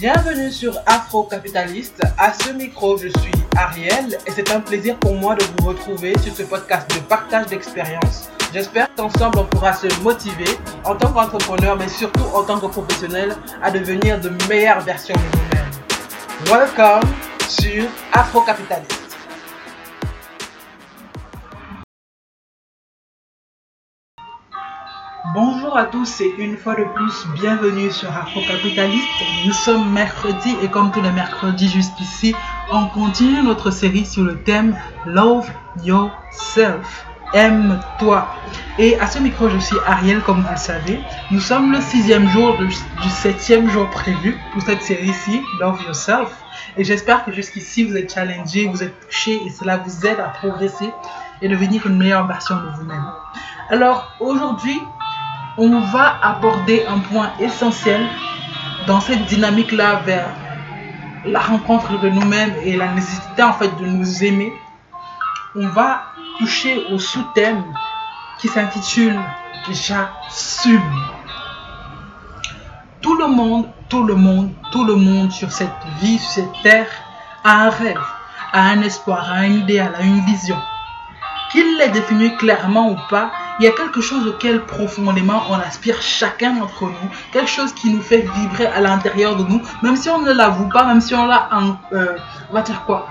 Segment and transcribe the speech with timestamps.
[0.00, 2.00] Bienvenue sur Afro Capitaliste.
[2.16, 6.16] À ce micro, je suis Ariel et c'est un plaisir pour moi de vous retrouver
[6.18, 8.28] sur ce podcast de partage d'expérience.
[8.54, 13.34] J'espère qu'ensemble on pourra se motiver en tant qu'entrepreneur mais surtout en tant que professionnel
[13.60, 15.70] à devenir de meilleures versions de nous-mêmes.
[16.46, 17.10] Welcome
[17.48, 18.97] sur Afro Capitaliste.
[25.24, 29.08] Bonjour à tous et une fois de plus, bienvenue sur Afro Capitaliste.
[29.44, 32.36] Nous sommes mercredi et comme tous les mercredis jusqu'ici,
[32.70, 35.50] on continue notre série sur le thème Love
[35.82, 37.04] Yourself.
[37.34, 38.28] Aime-toi.
[38.78, 41.00] Et à ce micro, je suis Ariel, comme vous le savez.
[41.32, 42.70] Nous sommes le sixième jour du,
[43.10, 46.32] septième jour prévu pour cette série-ci, Love Yourself.
[46.76, 50.28] Et j'espère que jusqu'ici, vous êtes challengé, vous êtes touché et cela vous aide à
[50.28, 50.90] progresser
[51.42, 53.04] et devenir une meilleure version de vous-même.
[53.70, 54.80] Alors aujourd'hui,
[55.58, 58.06] on va aborder un point essentiel
[58.86, 60.28] dans cette dynamique-là vers
[61.26, 64.52] la rencontre de nous-mêmes et la nécessité en fait de nous aimer.
[65.56, 66.02] On va
[66.38, 67.64] toucher au sous-thème
[68.38, 69.18] qui s'intitule
[69.70, 70.80] J'assume.
[73.02, 75.68] Tout le monde, tout le monde, tout le monde sur cette
[76.00, 76.86] vie, sur cette terre,
[77.44, 78.00] a un rêve,
[78.54, 80.56] a un espoir, a un idéal, a une vision.
[81.52, 86.00] Qu'il l'ait défini clairement ou pas, il y a quelque chose auquel profondément on aspire
[86.00, 90.08] chacun d'entre nous, quelque chose qui nous fait vibrer à l'intérieur de nous, même si
[90.08, 91.48] on ne l'avoue pas, même si on l'a,
[91.92, 92.16] euh,
[92.50, 93.08] on va dire quoi,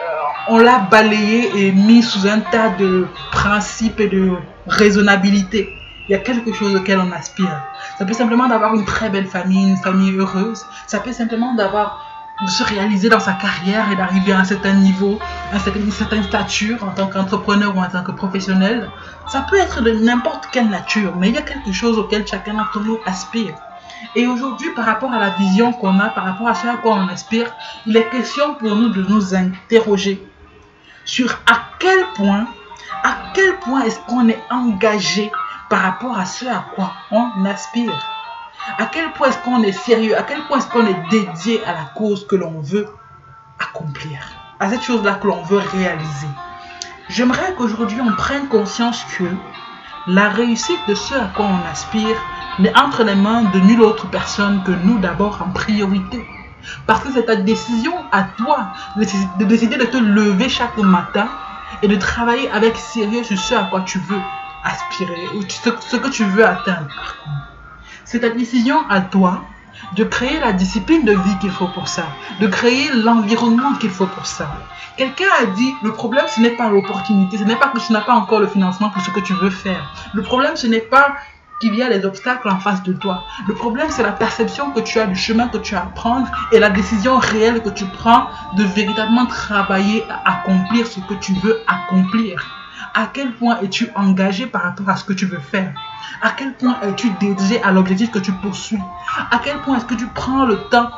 [0.00, 0.04] euh,
[0.48, 4.32] on l'a balayé et mis sous un tas de principes et de
[4.66, 5.72] raisonnabilité.
[6.08, 7.62] Il y a quelque chose auquel on aspire.
[7.98, 10.64] Ça peut simplement d'avoir une très belle famille, une famille heureuse.
[10.86, 12.05] Ça peut simplement d'avoir
[12.42, 15.18] de se réaliser dans sa carrière et d'arriver à un certain niveau,
[15.52, 18.90] à une certaine stature en tant qu'entrepreneur ou en tant que professionnel.
[19.28, 22.54] Ça peut être de n'importe quelle nature, mais il y a quelque chose auquel chacun
[22.54, 23.54] d'entre nous aspire.
[24.14, 26.94] Et aujourd'hui, par rapport à la vision qu'on a, par rapport à ce à quoi
[26.94, 27.50] on aspire,
[27.86, 30.22] il est question pour nous de nous interroger
[31.04, 32.46] sur à quel point,
[33.02, 35.30] à quel point est-ce qu'on est engagé
[35.70, 38.15] par rapport à ce à quoi on aspire.
[38.78, 40.18] À quel point est-ce qu'on est sérieux?
[40.18, 42.88] À quel point est-ce qu'on est dédié à la cause que l'on veut
[43.58, 44.18] accomplir?
[44.58, 46.28] À cette chose-là que l'on veut réaliser
[47.08, 49.24] J'aimerais qu'aujourd'hui on prenne conscience que
[50.08, 52.16] la réussite de ce à quoi on aspire
[52.58, 56.26] n'est entre les mains de nulle autre personne que nous d'abord en priorité.
[56.86, 61.28] Parce que c'est ta décision à toi de décider de te lever chaque matin
[61.82, 64.20] et de travailler avec sérieux sur ce à quoi tu veux
[64.64, 67.14] aspirer ou ce que tu veux atteindre.
[68.06, 69.42] C'est ta décision à toi
[69.96, 72.04] de créer la discipline de vie qu'il faut pour ça,
[72.40, 74.48] de créer l'environnement qu'il faut pour ça.
[74.96, 78.02] Quelqu'un a dit, le problème, ce n'est pas l'opportunité, ce n'est pas que tu n'as
[78.02, 79.92] pas encore le financement pour ce que tu veux faire.
[80.14, 81.16] Le problème, ce n'est pas
[81.60, 83.24] qu'il y a des obstacles en face de toi.
[83.48, 86.28] Le problème, c'est la perception que tu as du chemin que tu as à prendre
[86.52, 91.32] et la décision réelle que tu prends de véritablement travailler à accomplir ce que tu
[91.34, 92.55] veux accomplir.
[92.98, 95.70] À quel point es-tu engagé par rapport à ce que tu veux faire?
[96.22, 98.80] À quel point es-tu dédié à l'objectif que tu poursuis?
[99.30, 100.90] À quel point est-ce que tu prends le temps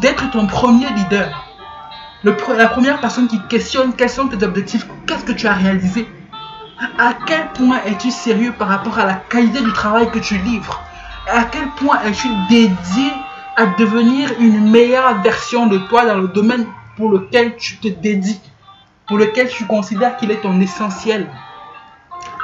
[0.00, 1.44] d'être ton premier leader?
[2.22, 6.08] La première personne qui questionne quels sont tes objectifs, qu'est-ce que tu as réalisé?
[6.96, 10.80] À quel point es-tu sérieux par rapport à la qualité du travail que tu livres?
[11.28, 13.12] À quel point es-tu dédié
[13.56, 18.40] à devenir une meilleure version de toi dans le domaine pour lequel tu te dédies?
[19.08, 21.28] Pour lequel tu considères qu'il est ton essentiel.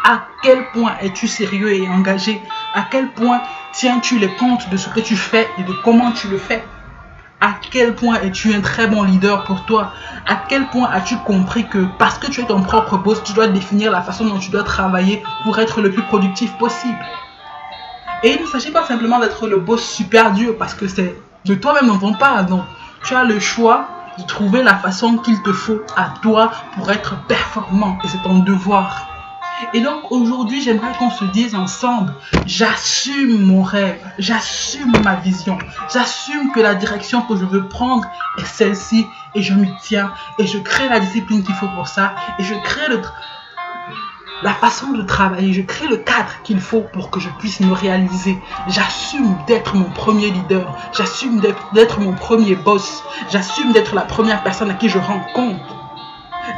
[0.07, 2.43] À quel point es-tu sérieux et engagé?
[2.75, 3.41] À quel point
[3.73, 6.65] tiens-tu les comptes de ce que tu fais et de comment tu le fais?
[7.41, 9.93] À quel point es-tu un très bon leader pour toi?
[10.27, 13.49] À quel point as-tu compris que parce que tu es ton propre boss, tu dois
[13.49, 16.99] définir la façon dont tu dois travailler pour être le plus productif possible?
[18.23, 21.15] Et il ne s'agit pas simplement d'être le boss super dur parce que c'est
[21.45, 22.47] de toi-même dont on parle.
[22.47, 22.63] Donc,
[23.05, 23.89] tu as le choix
[24.19, 27.99] de trouver la façon qu'il te faut à toi pour être performant.
[28.05, 29.09] Et c'est ton devoir.
[29.73, 32.13] Et donc aujourd'hui, j'aimerais qu'on se dise ensemble,
[32.45, 35.59] j'assume mon rêve, j'assume ma vision,
[35.93, 38.05] j'assume que la direction que je veux prendre
[38.39, 42.15] est celle-ci et je m'y tiens et je crée la discipline qu'il faut pour ça
[42.39, 43.01] et je crée le,
[44.45, 47.73] la façon de travailler, je crée le cadre qu'il faut pour que je puisse me
[47.73, 48.39] réaliser.
[48.69, 51.41] J'assume d'être mon premier leader, j'assume
[51.73, 55.57] d'être mon premier boss, j'assume d'être la première personne à qui je rends compte.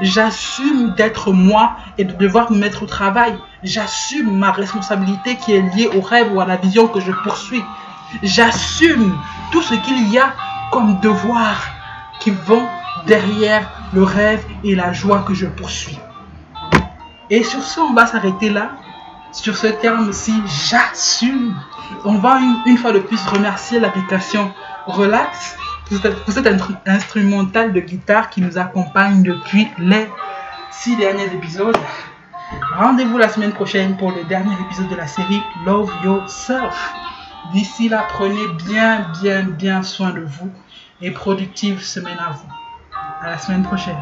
[0.02, 3.38] J'assume d'être moi et de devoir me mettre au travail.
[3.62, 7.62] J'assume ma responsabilité qui est liée au rêve ou à la vision que je poursuis.
[8.24, 9.16] J'assume
[9.52, 10.34] tout ce qu'il y a
[10.72, 11.62] comme devoirs
[12.18, 12.66] qui vont
[13.06, 16.00] derrière le rêve et la joie que je poursuis.
[17.30, 18.72] Et sur ce, on va s'arrêter là.
[19.32, 20.34] Sur ce terme-ci,
[20.68, 21.56] j'assume.
[22.04, 24.52] On va une, fois de plus remercier l'application
[24.86, 25.56] relax
[25.88, 30.08] pour cet, pour cet instru- instrumental de guitare qui nous accompagne depuis les
[30.70, 31.76] six derniers épisodes.
[32.76, 36.92] Rendez-vous la semaine prochaine pour le dernier épisode de la série Love Yourself.
[37.52, 40.50] D'ici là, prenez bien, bien, bien soin de vous
[41.00, 42.48] et productive semaine à vous.
[43.22, 43.96] À la semaine prochaine.